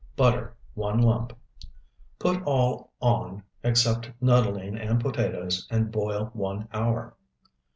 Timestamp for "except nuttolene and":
3.63-4.99